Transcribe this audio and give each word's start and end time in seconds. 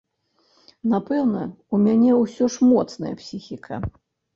Напэўна, 0.93 1.43
у 1.75 1.83
мяне 1.85 2.11
ўсё 2.23 2.43
ж 2.57 2.73
моцная 2.75 3.17
псіхіка. 3.25 3.75